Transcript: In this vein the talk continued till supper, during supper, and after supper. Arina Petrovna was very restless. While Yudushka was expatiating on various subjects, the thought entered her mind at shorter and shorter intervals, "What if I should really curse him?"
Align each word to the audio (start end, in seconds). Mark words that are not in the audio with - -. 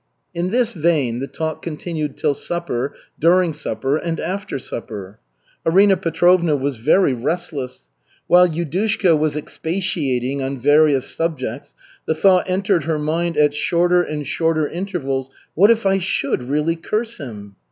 In 0.33 0.49
this 0.49 0.71
vein 0.73 1.19
the 1.19 1.27
talk 1.27 1.61
continued 1.61 2.17
till 2.17 2.33
supper, 2.33 2.91
during 3.19 3.53
supper, 3.53 3.97
and 3.97 4.19
after 4.19 4.57
supper. 4.57 5.19
Arina 5.63 5.95
Petrovna 5.95 6.55
was 6.55 6.77
very 6.77 7.13
restless. 7.13 7.83
While 8.25 8.49
Yudushka 8.49 9.15
was 9.15 9.35
expatiating 9.37 10.41
on 10.41 10.57
various 10.57 11.05
subjects, 11.05 11.75
the 12.07 12.15
thought 12.15 12.49
entered 12.49 12.85
her 12.85 12.97
mind 12.97 13.37
at 13.37 13.53
shorter 13.53 14.01
and 14.01 14.25
shorter 14.27 14.67
intervals, 14.67 15.29
"What 15.53 15.69
if 15.69 15.85
I 15.85 15.99
should 15.99 16.49
really 16.49 16.77
curse 16.77 17.19
him?" 17.19 17.55